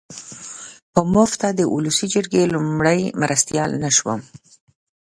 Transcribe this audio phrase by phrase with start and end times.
[0.93, 4.19] په مفته د اولسي جرګې لومړی مرستیال نه شوم.